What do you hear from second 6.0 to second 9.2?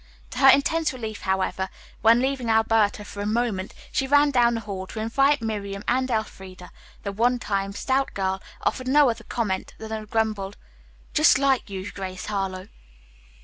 Elfreda, the one time stout girl offered no